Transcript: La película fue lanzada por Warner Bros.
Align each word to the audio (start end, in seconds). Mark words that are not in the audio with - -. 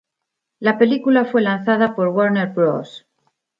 La 0.59 0.79
película 0.79 1.25
fue 1.25 1.43
lanzada 1.43 1.93
por 1.93 2.07
Warner 2.07 2.47
Bros. 2.47 3.05